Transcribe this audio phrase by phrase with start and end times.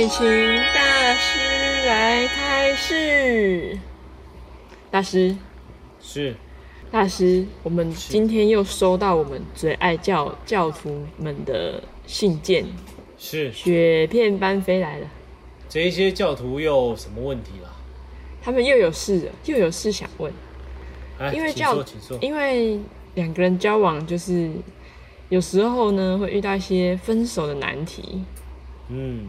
[0.00, 0.24] 爱情
[0.74, 1.38] 大师
[1.86, 3.78] 来开示。
[4.90, 5.36] 大师，
[6.00, 6.34] 是
[6.90, 12.64] 大师，我们今天又收到我们最爱教教徒们的信件，
[13.18, 15.06] 是，雪片般飞来了。
[15.68, 17.70] 这一些教徒又有什么问题了？
[18.40, 20.32] 他们又有事了，又有事想问。
[21.18, 21.84] 哎，因为教。
[22.22, 22.80] 因为
[23.16, 24.50] 两个人交往，就是
[25.28, 28.24] 有时候呢会遇到一些分手的难题。
[28.88, 29.26] 嗯，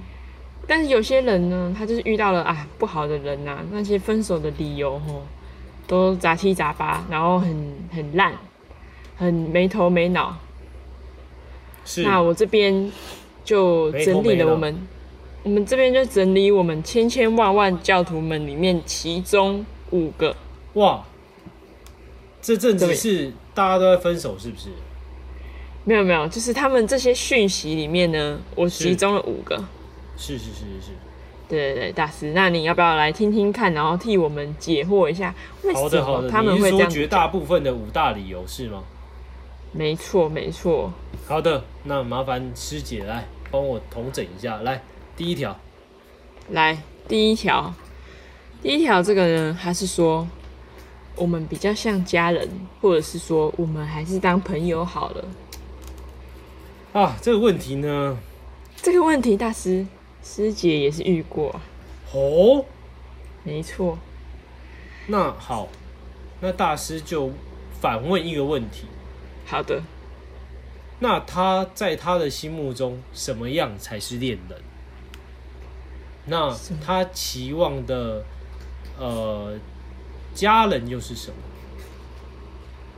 [0.67, 5.23] 但是有些人呢，他就是遇到了啊不好的人呐、那些分手的理由吼，
[5.85, 8.33] 都杂七杂八，然后很很烂，
[9.17, 10.37] 很没头没脑。
[11.83, 12.91] 是那我这边
[13.43, 14.87] 就整理了我们，
[15.43, 20.35] 我们这边就整理我们千千万万教徒们里面其中五个，
[20.73, 21.03] 哇，
[22.41, 24.69] 这阵子是大家都在分手，是不是？
[25.83, 29.61] 没有没有，就是他们这些讯息里面呢，我是集中了五个。
[30.21, 30.91] 是是是是是。
[31.49, 36.69] 对对对，大师，那你要不要来听听看，然后替我们解惑一下，为什好的好他们会？
[36.69, 38.83] 说绝大部分的五大理由是吗？
[39.73, 40.93] 没错没错，
[41.27, 44.57] 好的，那麻烦师姐来帮我统整一下。
[44.61, 44.81] 来，
[45.17, 45.57] 第一条，
[46.49, 46.77] 来
[47.07, 47.73] 第一条，
[48.61, 50.27] 第一条这个呢，他是说
[51.15, 52.47] 我们比较像家人，
[52.79, 55.25] 或者是说我们还是当朋友好了。
[56.93, 58.17] 啊，这个问题呢，
[58.75, 59.85] 这个问题，大师
[60.23, 61.59] 师姐也是遇过，
[62.13, 62.65] 哦，
[63.43, 63.97] 没错。
[65.07, 65.67] 那好，
[66.39, 67.31] 那大师就
[67.79, 68.85] 反问一个问题：
[69.45, 69.81] 好的，
[70.99, 74.61] 那他在他的心目中，什么样才是恋人？
[76.25, 76.55] 那
[76.85, 78.23] 他期望的
[78.99, 79.57] 呃
[80.35, 81.35] 家人又是什么？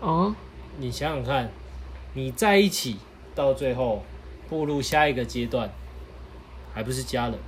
[0.01, 0.35] 哦，
[0.77, 1.49] 你想想看，
[2.13, 2.97] 你在一起
[3.33, 4.03] 到最后
[4.49, 5.71] 步入下一个阶段，
[6.73, 7.39] 还不是家人吗？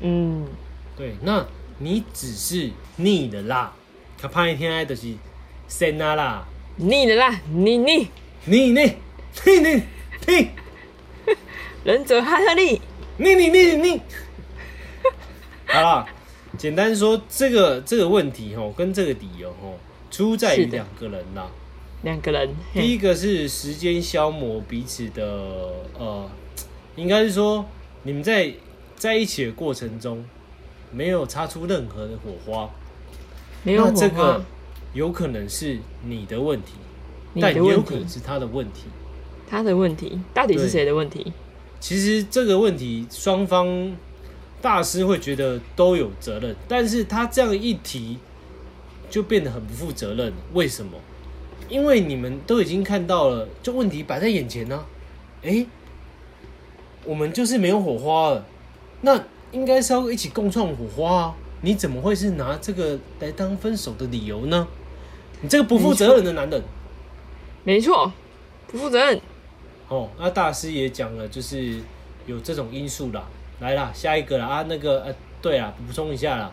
[0.00, 0.46] 嗯，
[0.96, 1.44] 对，那
[1.78, 3.72] 你只是腻的啦，
[4.16, 5.12] 他怕一天爱的是
[5.68, 8.08] 生啊啦，腻的啦，腻腻
[8.46, 8.96] 腻腻
[9.42, 9.82] 腻腻
[10.26, 10.48] 腻
[11.84, 12.80] 忍者哈特利，
[13.18, 14.00] 腻腻腻腻，
[15.66, 16.06] 好啦，
[16.56, 19.78] 简单说，这个这个问题吼，跟这个理由吼，
[20.10, 21.46] 出在于两个人啦。
[22.02, 25.24] 两个人，第一个是时间消磨彼此的，
[25.98, 26.30] 呃，
[26.96, 27.64] 应该是说
[28.04, 28.52] 你们在
[28.96, 30.24] 在一起的过程中
[30.92, 32.70] 没有擦出任何的火花，
[33.64, 34.44] 那没有火花这个，
[34.92, 36.74] 有可能是你的问题，
[37.32, 38.84] 你但也有可能是他的问题。
[39.48, 41.32] 他的问题到底是对谁的问题？
[41.80, 43.94] 其实这个问题双方
[44.62, 48.18] 大师会觉得都有责任，但是他这样一提，
[49.10, 50.36] 就变得很不负责任了。
[50.52, 50.92] 为什么？
[51.68, 54.84] 因为你们都已经看到了，就问题摆在眼前呢、
[55.42, 55.66] 诶，
[57.04, 58.44] 我们就是没有火花了，
[59.02, 59.22] 那
[59.52, 61.34] 应该是要一起共创火花啊！
[61.60, 64.66] 你怎么会是拿这个来当分手的理由呢？
[65.40, 66.62] 你这个不负责任的男人！
[67.62, 68.12] 没错，
[68.66, 69.20] 不负责任。
[69.88, 71.80] 哦，那大师也讲了，就是
[72.26, 73.24] 有这种因素啦。
[73.60, 76.50] 来啦，下一个啦啊，那个呃，对啦，补充一下啦。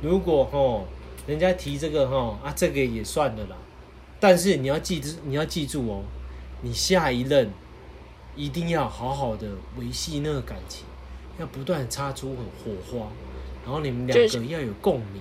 [0.00, 0.84] 如果哦，
[1.26, 3.56] 人家提这个哈啊，这个也算了啦。
[4.20, 6.02] 但是你要记住，你要记住哦，
[6.62, 7.50] 你下一任
[8.36, 9.46] 一定要好好的
[9.78, 10.84] 维系那个感情，
[11.38, 13.06] 要不断擦出火花，
[13.64, 15.20] 然后你们两个要有共鸣，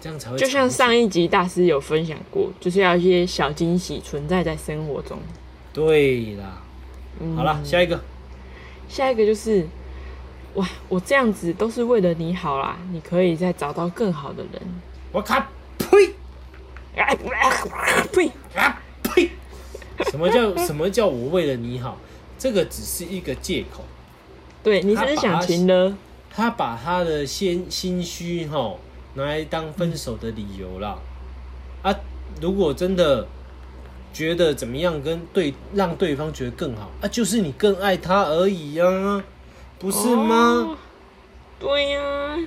[0.00, 5.18] 这样才会就像上一集大师有分享过，就是要一些小惊喜存在在生活中。
[5.72, 6.62] 对啦。
[7.20, 8.00] 嗯好了，下一个。
[8.88, 9.66] 下一个就是，
[10.54, 14.62] 哇，我这样子都是为了你好啦，你可以再找到更好的人。
[15.12, 15.36] 我靠！
[15.78, 16.06] 呸！
[16.96, 18.30] 啊啊呸！
[18.56, 19.30] 啊呸！
[20.10, 21.98] 什么叫什么叫我为了你好？
[22.40, 23.84] 这个只是一个借口。
[24.64, 25.96] 对你只是想情了，
[26.34, 28.74] 他把他的心心虚哈
[29.14, 30.98] 拿来当分手的理由啦。
[31.82, 31.94] 啊，
[32.40, 33.26] 如果真的
[34.12, 39.22] 觉得怎么样跟对让对方觉得更好啊，就是你更爱他而已呀、
[39.78, 40.34] 不是吗？
[40.34, 40.76] 哦？
[41.58, 42.38] 对呀、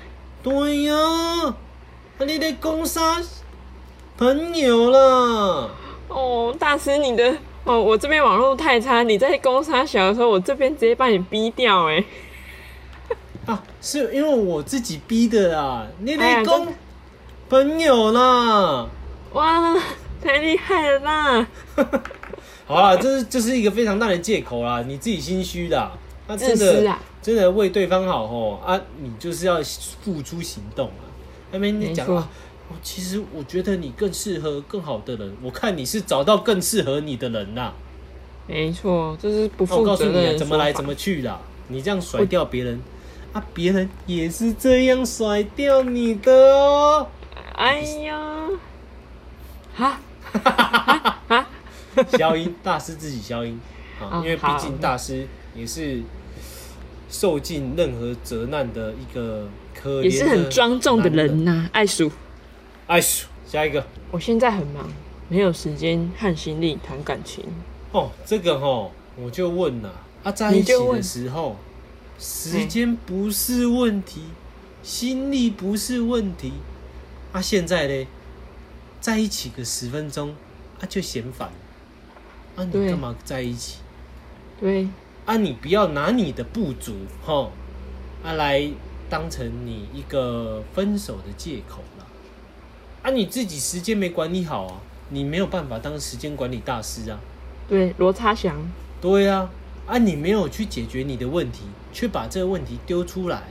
[0.42, 1.56] 对呀、啊，
[2.26, 3.22] 你得攻杀
[4.18, 5.70] 朋友啦。
[6.10, 12.04] 哦，大师你的哦，我这边网络太差，你在攻杀小的时候，我这边直接把你逼掉哎。
[13.48, 16.68] 啊，是因为我自己逼的啦，你哎呀得攻
[17.50, 18.88] 朋友啦。
[19.34, 19.76] 哇，
[20.22, 21.48] 太厉害了啦！
[22.68, 25.92] 好啦，这是这是一个非常大的借口啦，你自己心虚的。
[26.28, 29.56] 那真的、啊真的为对方好吼啊，你就是要
[30.04, 31.08] 付出行动啊。
[31.52, 32.30] 那边你讲啊，
[32.70, 37.74] 哦其实我觉得你更适合更好的人，我看你是找到更适合你的人啦。
[38.48, 41.40] 没错，这是不负告诉你啊，责任的说法怎么来怎么去啦。
[41.70, 42.82] 你这样甩掉别人，
[43.32, 47.08] 啊，别人也是这样甩掉你的哦。
[47.56, 48.50] 哎呀，
[49.76, 50.00] 哈，
[52.18, 53.60] 消音，大师自己消音
[54.02, 56.02] 啊，因为毕竟大师也是
[57.10, 61.46] 受尽任何责难的一个可怜，也是很庄重的人。
[61.46, 62.12] 呐、爱数。
[62.88, 64.88] 哎咻，下一个我现在很忙，
[65.30, 67.46] 没有时间和心力谈感情。
[67.92, 69.94] 哦，这个哈，我就问了
[70.24, 71.56] 啊，在一起的时候，
[72.20, 74.24] 时间不是问题，
[74.82, 76.54] 心力不是问题，
[77.32, 78.08] 啊，现在嘞，
[79.00, 80.36] 在一起个十分钟
[80.80, 81.50] 啊就嫌烦，
[82.56, 83.78] 啊，你干嘛在一起？
[84.60, 84.88] 对，
[85.26, 86.96] 啊，你不要拿你的不足
[87.26, 87.50] 哈
[88.24, 88.70] 啊来
[89.10, 91.93] 当成你一个分手的借口啦。
[93.04, 94.80] 啊，你自己时间没管理好啊，
[95.10, 97.20] 你没有办法当时间管理大师啊。
[97.68, 98.56] 对，罗差祥，
[99.02, 99.50] 对啊，
[99.86, 103.44] 啊，你没有去解决你的问题，却把这个问题丢出来，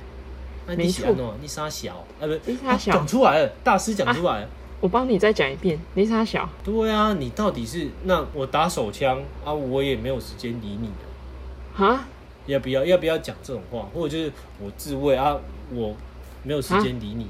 [0.66, 4.49] 那、没错你想哦，你傻小，啊不，你傻小啊讲出来了，大师讲出来了。
[4.81, 6.48] 我帮你再讲一遍，你差小。
[6.64, 11.75] 对啊，你到底是那我打手枪啊，我也没有时间理你的。
[11.75, 12.05] 哈，
[12.46, 15.37] 要不要要不要讲这种话，或者就是我自卫啊，
[15.72, 15.94] 我
[16.43, 17.28] 没有时间理你，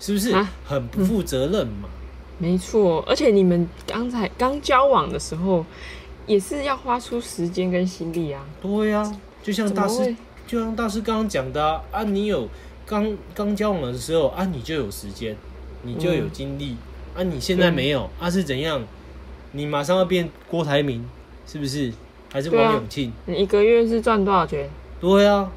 [0.00, 1.88] 是不是啊很不负责任嘛？
[2.38, 5.64] 没错，而且你们刚才刚交往的时候，
[6.26, 8.42] 也是要花出时间跟心力啊。
[8.62, 10.16] 对啊，就像大师
[10.46, 12.48] 就像大师刚刚讲的啊，啊你有
[12.86, 15.36] 刚刚交往的时候啊，你就有时间，
[15.82, 16.76] 你就有精力、
[17.14, 18.82] 啊，你现在没有啊，是怎样？
[19.52, 21.04] 你马上要变郭台铭，
[21.46, 21.92] 是不是？
[22.32, 23.12] 还是王永庆？
[23.26, 24.70] 你一个月是赚多少钱？
[25.00, 25.50] 对啊，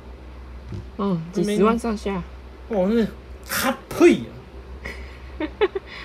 [0.97, 2.21] 嗯，几没十万上下，
[2.69, 3.05] 哦，那
[3.47, 4.29] 哈呸啊！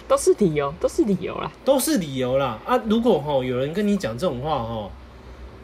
[0.08, 1.50] 都是理由，都是理由啦。
[1.64, 2.81] 都是理由啦啊！
[2.87, 4.90] 如果吼有人跟你讲这种话吼，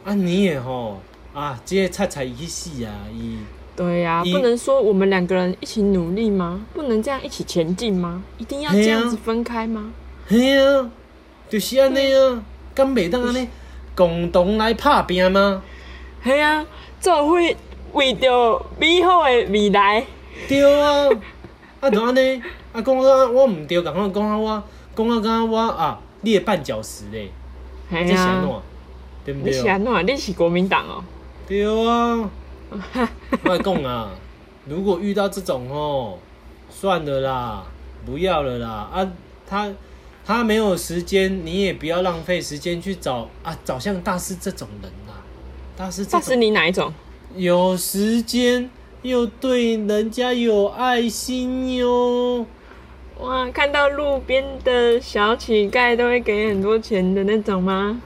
[0.03, 1.01] 啊你也吼
[1.33, 3.39] 啊，这些菜菜一戏啊，伊
[3.75, 6.65] 对呀、一不能说我们两个人一起努力吗？
[6.73, 8.23] 不能这样一起前进吗？
[8.37, 9.91] 一定要这样子分开吗？
[10.27, 10.89] 嘿啊，
[11.49, 12.43] 就是安尼啊，
[12.73, 13.49] 敢袂当安尼
[13.95, 15.61] 共同来拍拼吗？
[16.23, 16.65] 系啊，
[17.01, 17.35] 做伙
[17.93, 20.05] 为着美好的未来。
[20.47, 21.09] 对啊，
[21.85, 22.41] 啊就安尼，
[22.73, 24.63] 啊讲啊我毋对，共我讲啊我
[24.95, 27.25] 讲啊讲我啊，你的绊脚石咧，
[27.89, 28.61] 系这是安啊，
[29.23, 29.33] 怎？
[29.33, 29.69] 对不你是对？
[29.69, 30.07] 安怎？
[30.07, 31.03] 你是国民党哦、
[31.47, 32.27] 对啊，
[33.43, 34.09] 我来讲啊，
[34.67, 36.17] 如果遇到这种哦，
[36.71, 37.63] 算了啦，
[38.05, 39.07] 不要了啦啊，
[39.47, 39.71] 他
[40.25, 45.21] 他没有时间，你也不要浪费时间去找啊，找像大师这种人啦，
[45.77, 46.91] 大师这大师种你哪一种？
[47.35, 48.69] 有时间
[49.05, 52.43] 又对人家有爱心哟，
[53.19, 58.01] 哇，看到路边的小乞丐都会给很多钱的那种吗？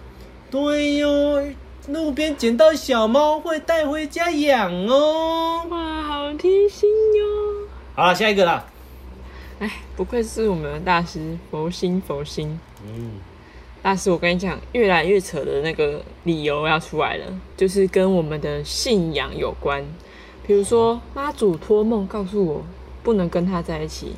[0.51, 1.41] 对哟，
[1.87, 5.65] 路边捡到小猫会带回家养哦。
[5.69, 7.69] 哇，好贴心哟！
[7.95, 8.65] 好了，下一个啦，
[9.59, 12.59] 哎，不愧是我们的大师，佛心佛心。
[12.85, 13.11] 嗯。
[13.81, 17.25] 大师，我跟你讲，越来越扯的那个理由要出来了，
[17.55, 19.85] 就是跟我们的信仰有关。
[20.49, 22.63] 比如说，妈祖托梦告诉我
[23.03, 24.13] 不能跟他在一起，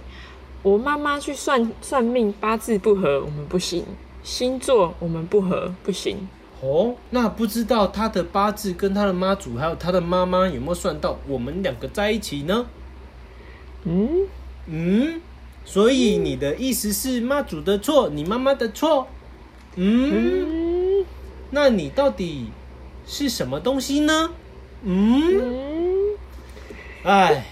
[0.63, 3.83] 我妈妈去算算命，八字不合，我们不行；
[4.23, 6.29] 星座我们不合，不行。
[6.61, 12.65] 哦，那不知道他的八字跟他的妈祖还有他的妈妈有没有算到我们两个在一起呢？
[13.83, 14.25] 嗯，
[14.67, 15.21] 嗯，
[15.65, 19.05] 所以你的意思是妈祖的错，你妈妈的错？
[19.75, 21.05] 嗯，嗯
[21.49, 22.45] 那你到底
[23.05, 24.29] 是什么东西呢？
[24.83, 25.80] 嗯，嗯，
[27.03, 27.45] 哎，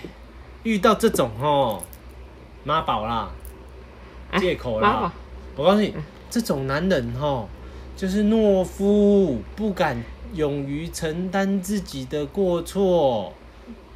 [0.63, 1.81] 遇到这种哦，
[2.63, 3.29] 妈宝啦，
[4.31, 5.11] 哎借口啦。
[5.55, 5.93] 我告诉你，
[6.29, 7.47] 这种男人哦，
[7.95, 10.01] 就是懦夫，不敢
[10.33, 13.33] 勇于承担自己的过错。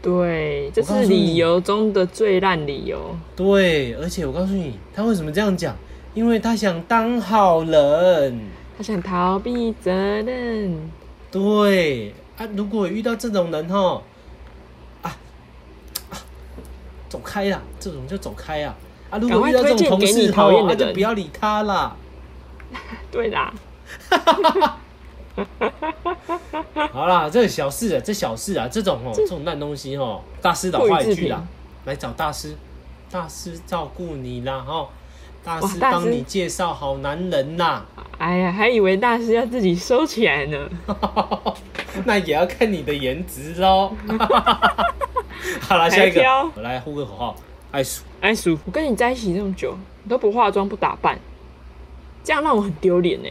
[0.02, 3.16] 对，这是理由中的最烂理由。
[3.36, 5.76] 对，而且我告诉你，他为什么这样讲？
[6.14, 8.40] 因为他想当好人。
[8.78, 10.90] 他想逃避责任。
[11.32, 14.02] 对啊，如果遇到这种人哈，
[15.02, 15.18] 啊
[16.10, 16.18] 啊，
[17.14, 18.74] 走开呀，这种就走开呀。
[19.12, 21.96] 啊，如果遇到这种同事哈，那就讨厌的就不要理他啦。
[23.12, 23.54] 对啦，
[26.92, 31.44] 好啦，这小事啊，这小事啊，这种哦，这种烂东西哦，大师老话一句啦，
[31.86, 32.56] 来找大师，
[33.12, 34.90] 大师照顾你啦哦，
[35.44, 37.86] 大师哇大师帮你介绍好男人啦，
[38.18, 40.68] 哎呀，还以为大师要自己收起来呢。
[42.06, 43.96] 那也要看你的颜值喽。
[45.62, 46.22] 好了，下一个，
[46.56, 47.36] 我来呼个口号，
[47.72, 51.20] 爱叔，爱叔，我跟你在一起这么久，你都不化妆不打扮，
[52.24, 53.30] 这样让我很丢脸呢。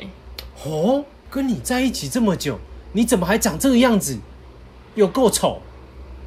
[0.65, 2.59] 哦，跟你在一起这么久，
[2.93, 4.19] 你怎么还长这个样子？
[4.95, 5.61] 有够丑。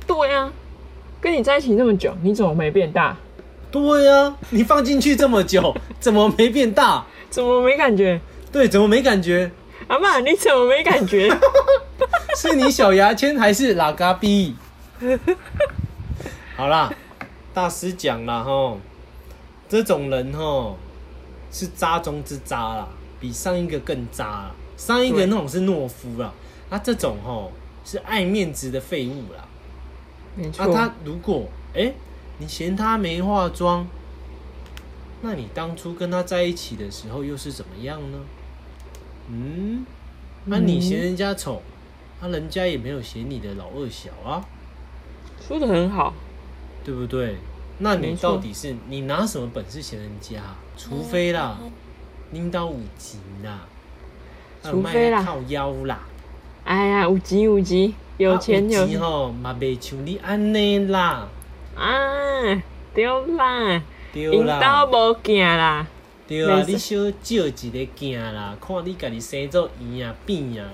[0.07, 0.51] 对啊，
[1.21, 3.15] 跟你在一起这么久，你怎么没变大？
[3.71, 7.05] 对啊，你放进去这么久，怎么没变大？
[7.29, 8.19] 怎么没感觉？
[8.51, 9.51] 对，怎么没感觉？
[9.87, 11.29] 阿妈，你怎么没感觉？
[12.35, 14.55] 是你小牙签还是拉嘎逼？
[16.55, 16.93] 好啦，
[17.53, 18.79] 大师讲了吼，
[19.67, 20.77] 这种人吼
[21.51, 22.87] 是渣中之渣啦，
[23.19, 24.51] 比上一个更渣啦。
[24.77, 26.33] 上一个那种是懦夫啦，
[26.69, 27.51] 他这种吼
[27.83, 29.45] 是爱面子的废物啦。
[30.35, 31.93] 没错，啊，他如果哎、诶
[32.37, 33.87] 你嫌他没化妆，
[35.21, 38.17] 那你当初跟他在一起的时候又是怎么样呢？
[39.29, 39.85] 嗯，
[40.45, 41.61] 那、你嗯嫌人家丑，
[42.21, 44.45] 那、人家也没有嫌你的老二小啊，
[45.47, 46.13] 说的很好。
[46.83, 47.35] 对不对？
[47.79, 50.39] 那你到底是你拿什么本事嫌人家？
[50.77, 51.57] 除非啦，
[52.31, 53.65] 拎到五级啦，啊
[54.63, 55.23] 除非啦。
[55.23, 55.99] 靠腰啦，
[56.63, 58.99] 哎呀，有钱有钱，有钱有钱。
[58.99, 61.27] 吼，嘛袂像你安尼啦，
[61.75, 61.91] 啊，
[62.93, 63.81] 对啦，
[64.13, 64.85] 对引导。
[64.85, 65.87] 无行啦，
[66.27, 70.69] 对啊，你小借一个行啦，看你家己生做圆啊扁啊，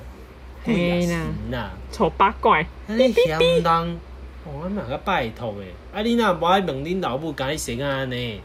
[0.64, 1.08] 嘿啦。
[1.08, 4.00] 神啦，丑八怪，啊你嫌人，
[4.46, 8.42] 哦，我嘛甲拜托诶，啊你若无爱问恁老母，敢生啊呢？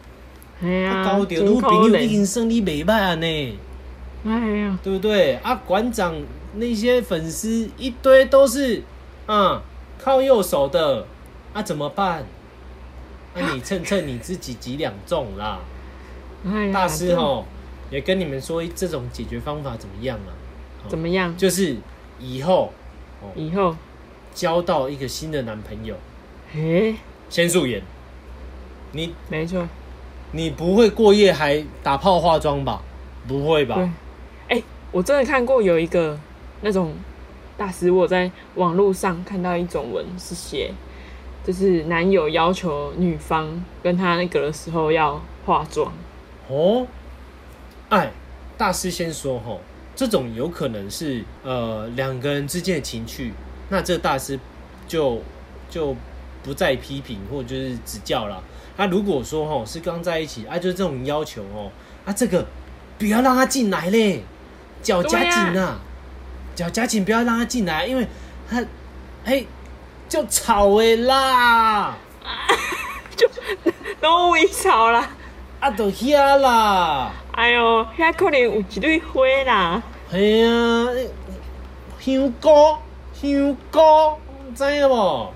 [0.62, 3.58] 哎呀，啊交着女朋友已怜，经算你袂歹啊呢，
[4.26, 5.34] 哎呀，对不对？
[5.36, 6.14] 啊馆长
[6.54, 8.82] 那些粉丝一堆都是，
[9.26, 9.62] 啊
[9.98, 11.06] 靠右手的，
[11.52, 12.24] 啊怎么办？
[13.34, 15.58] 啊你称称你自己几两重啦？
[16.46, 17.44] 哎呀，大师哦，
[17.90, 20.32] 也跟你们说这种解决方法怎么样啊？
[20.88, 21.36] 怎么样？
[21.36, 21.76] 就是
[22.20, 22.72] 以后
[23.20, 23.74] 哦，以后，
[24.37, 25.97] 交到一个新的男朋友，
[26.55, 26.95] 哎，
[27.31, 27.83] 先素颜，
[28.93, 29.66] 你没错，
[30.33, 32.83] 你不会过夜还打炮化妆吧？
[33.26, 33.90] 不会吧？，
[34.50, 34.62] 哎，
[34.93, 36.21] 我真的看过有一个
[36.61, 36.93] 那种
[37.57, 40.71] 大师，我在网络上看到一种文是写，
[41.43, 45.90] 就是男友要求女方跟他那个的时候要化妆，
[46.49, 46.87] 哦，
[47.88, 48.12] 哎，
[48.59, 49.62] 大师先说吼，
[49.95, 53.33] 这种有可能是呃两个人之间的情趣，
[53.68, 54.38] 那这大师
[54.87, 55.20] 就
[55.68, 55.94] 就
[56.42, 58.42] 不再批评或者就是指教了。
[58.76, 61.70] 啊，如果说吼是刚在一起啊，就是这种要求哦，
[62.04, 62.46] 啊这个
[62.99, 64.23] 不要让他进来嘞，
[64.82, 65.78] 脚夹紧啊，
[66.54, 68.06] 脚夹紧不要让他进来，因为
[68.49, 68.64] 他
[69.25, 69.44] 哎
[70.08, 71.96] 就吵的啦，
[73.16, 73.28] 就
[74.00, 75.08] 都微吵啦。
[75.58, 77.11] 啊都遐啦。
[77.32, 79.82] 哎呦，遐可能有一堆花啦。
[80.11, 80.87] 系啊，
[81.99, 82.76] 香菇，
[83.20, 83.80] 香菇，
[84.54, 85.32] 知影无？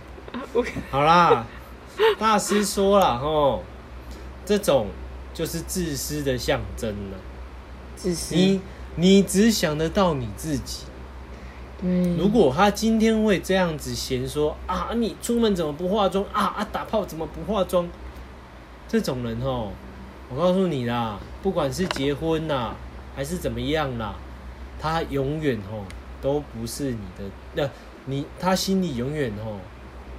[0.55, 1.47] 有好啦，
[2.19, 3.63] 大师说了吼，
[4.45, 4.89] 这种
[5.33, 7.19] 就是自私的象征了。
[7.97, 8.35] 自私。
[8.35, 8.61] 你
[8.97, 10.85] 你只想得到你自己。
[11.81, 17.89] 对，如果他今天会这样子嫌说啊，你出门怎么不化妆啊啊，打炮怎么不化妆？
[18.87, 19.71] 这种人哦，
[20.29, 22.75] 我告诉你啦，不管是结婚啦，
[23.17, 24.15] 还是怎么样啦，
[24.79, 25.85] 他永远哦
[26.21, 27.25] 都不是你的，
[27.55, 27.69] 那、
[28.07, 29.59] 你他心里永远哦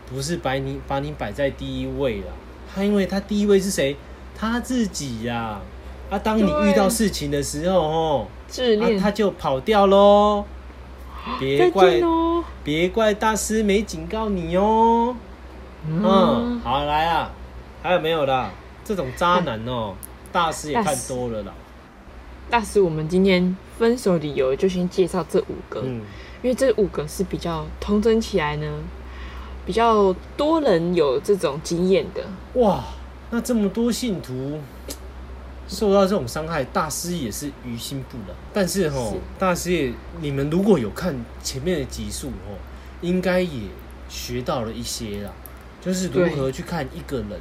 [0.09, 2.27] 不是把你把你摆在第一位了。
[2.73, 3.95] 他因为他第一位是谁？
[4.37, 5.59] 他自己呀、
[6.09, 6.19] 啊。
[6.19, 8.99] 当你遇到事情的时候哦，啊，自恋。
[8.99, 10.45] 他就跑掉喽。
[11.39, 12.01] 别怪。
[12.63, 15.15] 别怪大师没警告你哦。
[15.87, 17.31] 嗯，嗯，好来啊，
[17.81, 18.51] 还有没有啦？
[18.83, 19.93] 这种渣男哦，
[20.31, 21.53] 大师也看多了啦。
[22.49, 26.01] 大师，我们今天分手理由就先介绍这五个，嗯，
[26.41, 28.67] 因为这五个是比较通整起来呢，
[29.65, 32.23] 比较多人有这种经验的。
[32.59, 32.83] 哇，
[33.29, 34.59] 那这么多信徒
[35.67, 38.35] 受到这种伤害，大师也是于心不忍。
[38.51, 42.59] 但是哦，大师也，你们如果有看前面的集数哦，
[42.99, 43.61] 应该也
[44.09, 45.31] 学到了一些啦，
[45.79, 47.39] 就是如何去看一个人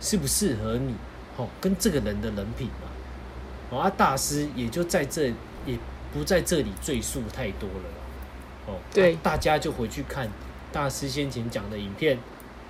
[0.00, 0.94] 适不适合你，
[1.36, 2.88] 哦，跟这个人的人品嘛。
[3.70, 5.32] 哦，啊，大师也就在这，
[5.66, 5.78] 也
[6.12, 7.88] 不在这里赘述太多了。
[8.66, 10.28] 哦，对啊大家就回去看
[10.72, 12.18] 大师先前讲的影片。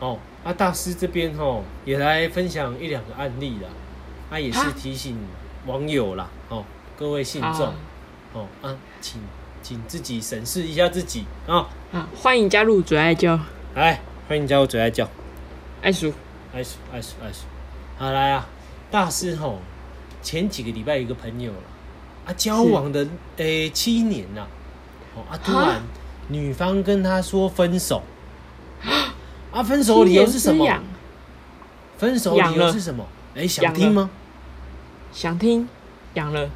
[0.00, 3.69] 哦，啊，大师这边哦也来分享一两个案例啦，
[4.31, 5.19] 啊，也是提醒
[5.67, 6.64] 网友啦，哦，
[6.97, 7.75] 各位信众，啊
[8.33, 9.21] 哦啊，请
[9.62, 13.38] 请自己审视一下自己啊，啊，欢迎加入嘴爱教
[13.75, 15.09] 来，欢迎加入嘴爱教，
[15.83, 16.12] 爱叔。
[16.50, 17.40] 爱叔爱叔爱叔，
[17.99, 18.49] 好来啊，
[18.90, 19.59] 大师吼，
[20.22, 21.58] 前几个礼拜有一个朋友了，
[22.26, 23.06] 啊，交往的
[23.37, 24.46] 诶、七年呐、
[25.14, 25.80] 哦啊，突然
[26.28, 28.02] 女方跟他说分手，
[29.52, 30.66] 啊，分手理由是什么？
[31.96, 33.06] 分手理由是什么？
[33.34, 34.10] 哎、想听吗？
[35.12, 35.68] 想听，
[36.14, 36.48] 养了。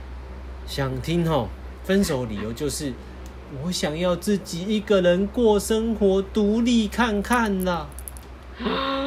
[0.66, 1.48] 想听吼，
[1.84, 2.92] 分手理由就是
[3.62, 7.88] 我想要自己一个人过生活，独立看看啦。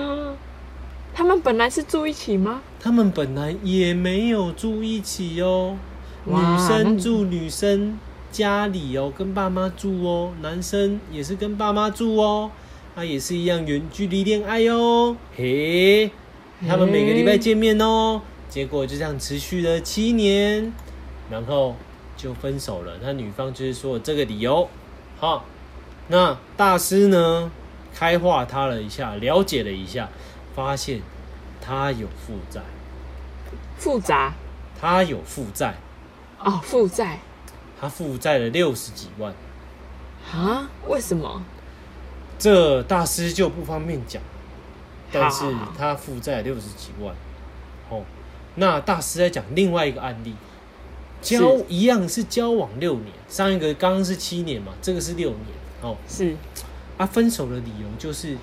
[1.16, 2.62] 啊们本来是住一起吗？
[2.78, 5.78] 他们本来也没有住一起哦，
[6.26, 7.98] 女哇那你生住女生
[8.34, 12.52] 家里哦，跟爸妈住哦，男生也是跟爸妈住哦，
[12.96, 16.12] 啊，也是一样远距离恋爱哦，嘿，
[16.68, 20.74] 他们每个礼拜见面哦，结果就这样持续了七年，
[21.32, 21.78] 然后
[22.18, 22.92] 就分手了。
[23.02, 24.68] 那女方就是说这个理由，
[25.18, 25.46] 好，
[26.10, 27.50] 那大师呢
[27.94, 30.10] 开化他了一下，了解了一下，
[30.56, 31.02] 发现
[31.62, 32.62] 他有负债。
[33.78, 34.34] 复杂
[34.80, 35.76] 他有负债，
[36.40, 37.20] 哦，负债
[37.80, 39.34] 他负债了六十几万，
[40.32, 40.70] 啊？
[40.88, 41.44] 为什么？
[42.40, 44.22] 这大师就不方便讲，
[45.12, 47.14] 但是好好好他负债六十几万。
[47.90, 48.04] 哦，
[48.56, 50.36] 那大师在讲另外一个案例，
[51.22, 55.42] 交是一样是交往六年，上一个刚刚是七年嘛，这个是六年。
[55.82, 56.36] 哦，是
[56.98, 58.38] 啊，分手的理由就是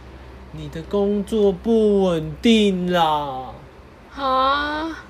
[0.52, 3.52] 你的工作不稳定啦。
[4.14, 5.04] 啊？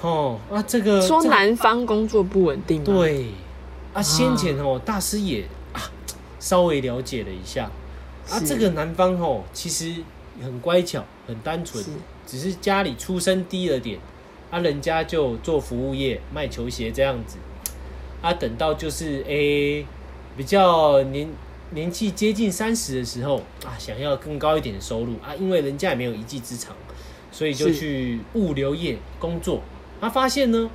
[0.00, 3.26] 哦，啊，这个说男方工作不稳定吗？，对，
[3.92, 5.42] 啊，先前哦，大师也
[5.72, 5.82] 啊
[6.38, 7.68] 稍微了解了一下，
[8.30, 9.92] 啊，这个男方哦其实
[10.40, 11.84] 很乖巧，很单纯，
[12.24, 13.98] 只是家里出身低了点，
[14.52, 17.36] 啊，人家就做服务业卖球鞋这样子，
[18.22, 19.84] 啊，等到就是诶、
[20.36, 21.28] 比较年
[21.70, 26.74] 年纪接近三十的时候啊，想要更高一点的收入啊，因为人家也没有一技之长，
[27.30, 29.62] 所以就去物流业工作。
[30.00, 30.70] 他发现呢，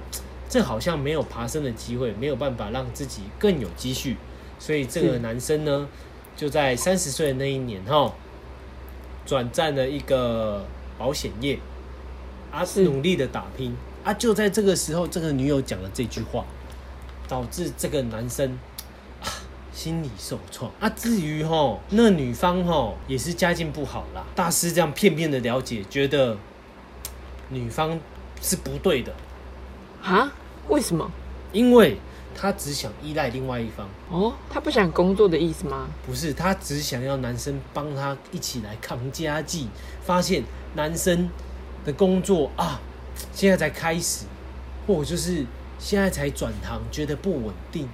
[0.50, 4.18] 这好像没有爬升的机会，没有办法让自己更有积蓄，
[4.60, 5.88] 所以这个男生呢，
[6.36, 8.14] 就在三十岁的那一年哈，
[9.26, 10.66] 转战了一个
[10.98, 11.58] 保险业，
[12.52, 12.84] 啊，是。
[12.84, 13.76] 努力的打拼。
[14.04, 16.46] 啊，就在这个时候，这个女友讲了这句话，
[17.26, 18.73] 导致这个男生啊
[19.84, 20.88] 心理受创啊。
[20.96, 26.38] 至于哈，那女方哈也是家境不好啦，大师这样片面的了解，觉得
[27.50, 28.00] 女方
[28.42, 29.14] 是不对的，
[30.02, 30.32] 啊？
[30.70, 31.12] 为什么？
[31.52, 31.98] 因为
[32.34, 33.86] 她只想依赖另外一方。
[34.10, 35.90] 哦，他不想工作的意思吗？
[36.08, 39.68] 不是，她只想要男生帮她一起来扛家计，
[40.06, 41.30] 发现男生
[41.84, 42.80] 的工作啊，
[43.34, 44.26] 现在才开始，
[44.88, 45.46] 或者就是
[45.78, 47.90] 现在才转行，觉得不稳定。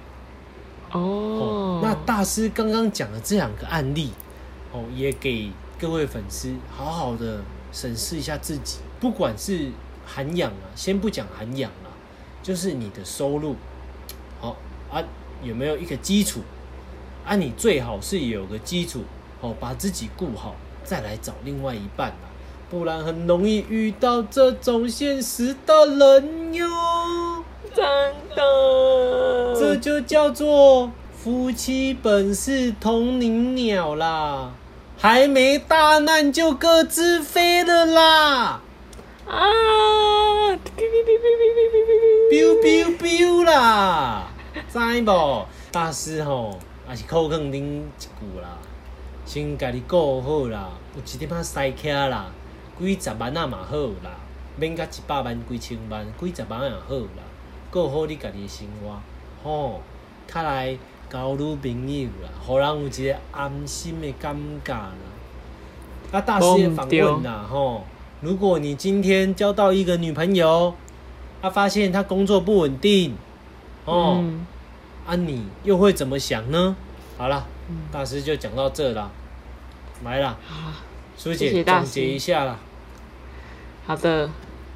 [0.92, 4.10] 哦，那大师刚刚讲的这两个案例，
[4.72, 7.40] 哦，也给各位粉丝好好的
[7.72, 9.70] 审视一下自己，不管是
[10.04, 11.90] 涵养啊，先不讲涵养啦，
[12.42, 13.54] 就是你的收入，
[14.40, 14.56] 好
[14.90, 15.02] 啊，
[15.42, 16.40] 有没有一个基础？
[17.24, 19.02] 啊，你最好是有个基础，
[19.40, 22.28] 哦，把自己顾好，再来找另外一半啦，
[22.68, 26.66] 不然很容易遇到这种现实的人哟。
[27.72, 27.84] 真
[28.34, 34.52] 的，这就叫做夫妻本是同林鸟啦，
[34.98, 38.60] 还没大难就各自飞了啦。
[39.26, 39.40] 啊
[42.30, 44.28] ！biu biu biu 啦，
[44.68, 45.46] 知无？
[45.72, 48.58] 大师吼，也是靠肯定一句啦，
[49.24, 52.26] 先家己过好啦，有一点仔塞车啦，
[52.78, 54.10] 几十万啊嘛好啦，
[54.56, 57.22] 免甲一百万、几千万、几十万也好啦，
[57.70, 59.00] 过好你家己的生活。
[59.42, 59.80] 吼，
[60.26, 60.76] 较来
[61.08, 64.92] 交女朋友啦，互人有一个安心的感觉啦。
[66.12, 67.84] 啊，大师也反问啦，吼，
[68.20, 70.74] 如果你今天交到一个女朋友，
[71.40, 73.14] 啊，发现她工作不稳定，
[73.84, 74.46] 哦，嗯。
[75.06, 76.76] 啊，你又会怎么想呢？
[77.18, 77.44] 好了，
[77.90, 79.10] 大师就讲到这啦，
[80.04, 80.72] 来啦，好
[81.16, 82.58] 苏姐总结一下啦，
[83.86, 84.30] 好的，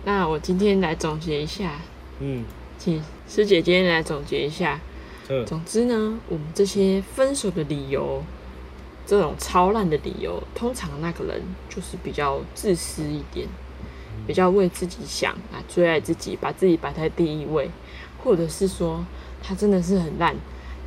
[0.04, 1.72] 那我今天来总结一下，
[2.18, 2.44] 嗯，
[2.84, 4.78] 请师姐今天来总结一下。
[5.26, 8.22] 这总之呢，我们这些分手的理由，
[9.06, 13.48] 这种超烂的理由，通常那个人就是比较自私一点，
[14.26, 17.70] 比较为自己想啊，最爱自己，把自己摆在第一位，
[18.22, 19.02] 或者是说
[19.42, 20.36] 他真的是很烂，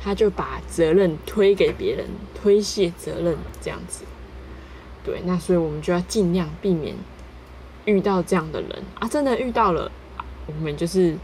[0.00, 2.06] 他就把责任推给别人，
[2.40, 4.04] 推卸责任这样子。
[5.02, 6.94] 对，那所以我们就要尽量避免
[7.86, 11.16] 遇到这样的人啊，真的遇到了，啊我们就是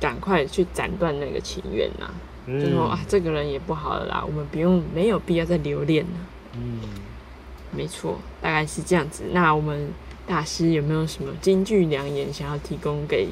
[0.00, 2.10] 赶快去斩断那个情缘呐、
[2.46, 6.18] 就说啊，这个人也不好了啦，我们不用没有必要再留恋了。
[6.54, 6.80] 嗯，
[7.72, 9.24] 没错，大概是这样子。
[9.32, 9.90] 那我们
[10.26, 13.28] 大师有没有什么金句良言想要提供给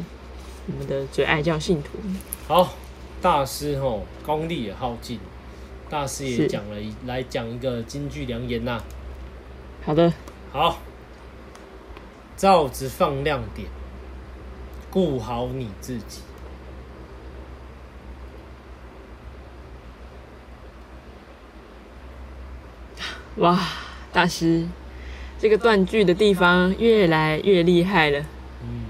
[0.67, 1.99] 我们的最爱教信徒？
[2.47, 2.75] 好，
[3.23, 5.19] 大师吼功力也耗尽，
[5.89, 8.83] 大师也是讲了一来讲一个金句良言呐、
[9.85, 10.13] 好的，
[10.53, 10.79] 好，
[12.37, 13.69] 罩子放亮点，
[14.91, 16.21] 顾好你自己。
[23.37, 23.59] 哇，
[24.13, 24.67] 大师
[25.39, 28.21] 这个断句的地方越来越厉害了，
[28.63, 28.87] 嗯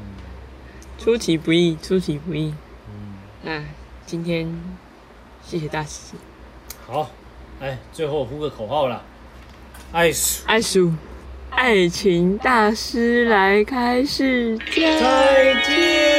[0.98, 2.54] 出其不意，出其不意。
[2.88, 3.62] 嗯，那
[4.06, 4.48] 今天
[5.44, 6.14] 谢谢大师，
[6.86, 7.10] 好，
[7.60, 9.02] 哎，最后呼个口号啦，
[9.92, 10.44] 爱数。
[10.46, 10.92] 爱数，
[11.50, 15.00] 爱情大师来开世间。
[15.00, 16.15] 再见。